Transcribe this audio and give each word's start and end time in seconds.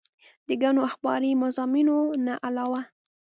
د 0.47 0.49
ګڼو 0.61 0.81
اخباري 0.89 1.31
مضامينو 1.43 1.97
نه 2.25 2.33
علاوه 2.47 2.81